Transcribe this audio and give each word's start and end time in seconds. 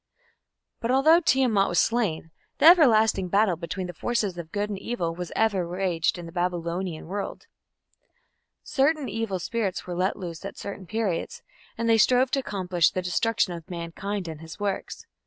But 0.79 0.89
although 0.89 1.19
Tiamat 1.19 1.69
was 1.69 1.77
slain, 1.77 2.31
the 2.57 2.65
everlasting 2.65 3.27
battle 3.29 3.55
between 3.55 3.85
the 3.85 3.93
forces 3.93 4.35
of 4.35 4.51
good 4.51 4.67
and 4.67 4.79
evil 4.79 5.13
was 5.13 5.31
ever 5.35 5.67
waged 5.69 6.17
in 6.17 6.25
the 6.25 6.31
Babylonian 6.31 7.05
world. 7.05 7.45
Certain 8.63 9.07
evil 9.07 9.37
spirits 9.37 9.85
were 9.85 9.93
let 9.93 10.17
loose 10.17 10.43
at 10.43 10.57
certain 10.57 10.87
periods, 10.87 11.43
and 11.77 11.87
they 11.87 11.99
strove 11.99 12.31
to 12.31 12.39
accomplish 12.39 12.89
the 12.89 13.03
destruction 13.03 13.53
of 13.53 13.69
mankind 13.69 14.27
and 14.27 14.41
his 14.41 14.59
works. 14.59 15.05